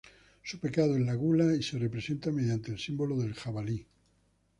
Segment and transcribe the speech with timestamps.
[0.41, 3.85] Su pecado es la Gula y se representa mediante el símbolo del Jabalí.